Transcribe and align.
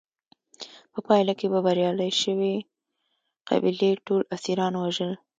په 0.93 0.99
پایله 1.07 1.33
کې 1.39 1.47
به 1.53 1.59
بریالۍ 1.65 2.11
شوې 2.21 2.53
قبیلې 3.49 3.91
ټول 4.07 4.21
اسیران 4.35 4.73
وژل. 4.77 5.11